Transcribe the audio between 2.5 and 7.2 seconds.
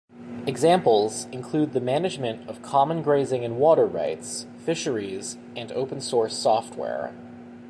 common grazing and water rights; fisheries and open-source software.